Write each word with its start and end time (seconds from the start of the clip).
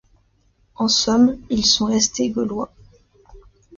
En 0.77 0.87
somme 0.87 1.37
ils 1.51 1.63
sont 1.63 1.85
restés 1.85 2.31
Gaulois. 2.31 2.73